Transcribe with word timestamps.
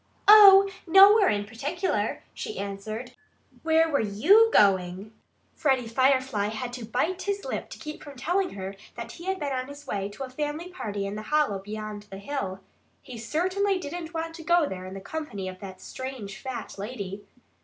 "Oh, 0.27 0.67
nowhere 0.87 1.29
in 1.29 1.45
particular!" 1.45 2.23
she 2.33 2.57
answered. 2.57 3.11
"Where 3.61 3.87
were 3.87 3.99
YOU 4.01 4.49
going?" 4.51 5.13
Freddie 5.53 5.87
Firefly 5.87 6.47
had 6.47 6.73
to 6.73 6.85
bite 6.85 7.21
his 7.21 7.45
lip 7.45 7.69
to 7.69 7.77
keep 7.77 8.03
from 8.03 8.15
telling 8.17 8.55
her 8.55 8.75
that 8.95 9.11
he 9.11 9.25
had 9.25 9.39
been 9.39 9.51
on 9.53 9.67
his 9.67 9.85
way 9.85 10.09
to 10.09 10.23
a 10.23 10.29
family 10.31 10.69
party 10.69 11.05
in 11.05 11.13
the 11.13 11.21
hollow 11.21 11.59
beyond 11.59 12.07
the 12.09 12.17
hill. 12.17 12.61
He 13.03 13.19
certainly 13.19 13.77
didn't 13.77 14.11
want 14.11 14.33
to 14.37 14.43
go 14.43 14.67
there 14.67 14.87
in 14.87 14.95
the 14.95 15.01
company 15.01 15.47
of 15.47 15.59
that 15.59 15.79
strange 15.79 16.39
fat 16.41 16.79
lady. 16.79 17.23